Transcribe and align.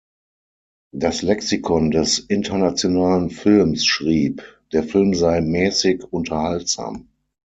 Das 0.95 1.21
Lexikon 1.21 1.91
des 1.91 2.17
internationalen 2.17 3.29
Films 3.29 3.85
schrieb, 3.85 4.41
der 4.73 4.81
Film 4.81 5.13
sei 5.13 5.41
„mäßig 5.41 6.05
unterhaltsam“. 6.11 7.07